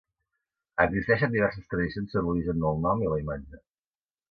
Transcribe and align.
Existeixen 0.85 1.35
diverses 1.35 1.67
tradicions 1.75 2.15
sobre 2.15 2.27
l'origen 2.31 2.65
del 2.67 2.83
nom 2.89 3.07
i 3.07 3.13
la 3.15 3.23
imatge. 3.27 3.63